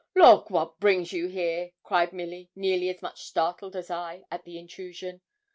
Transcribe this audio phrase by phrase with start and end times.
[0.15, 0.49] 'Lawk!
[0.49, 5.21] what brings you here?' cried Milly, nearly as much startled as I at the intrusion.